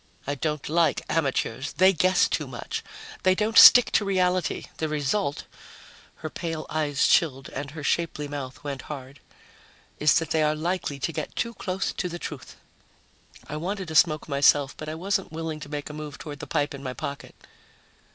I 0.25 0.33
don't 0.33 0.67
like 0.67 1.01
amateurs. 1.09 1.73
They 1.73 1.93
guess 1.93 2.27
too 2.27 2.47
much. 2.47 2.83
They 3.21 3.35
don't 3.35 3.55
stick 3.59 3.91
to 3.91 4.03
reality. 4.03 4.65
The 4.77 4.89
result" 4.89 5.43
her 6.25 6.29
pale 6.31 6.65
eyes 6.71 7.07
chilled 7.07 7.49
and 7.49 7.69
her 7.69 7.83
shapely 7.83 8.27
mouth 8.27 8.63
went 8.63 8.81
hard 8.89 9.19
"is 9.99 10.15
that 10.15 10.31
they 10.31 10.41
are 10.41 10.55
likely 10.55 10.97
to 10.97 11.13
get 11.13 11.35
too 11.35 11.53
close 11.53 11.93
to 11.93 12.09
the 12.09 12.17
truth." 12.17 12.55
I 13.47 13.57
wanted 13.57 13.91
a 13.91 13.95
smoke 13.95 14.27
myself, 14.27 14.75
but 14.75 14.89
I 14.89 14.95
wasn't 14.95 15.31
willing 15.31 15.59
to 15.59 15.69
make 15.69 15.87
a 15.87 15.93
move 15.93 16.17
toward 16.17 16.39
the 16.39 16.47
pipe 16.47 16.73
in 16.73 16.81
my 16.81 16.93
jacket. 16.93 17.35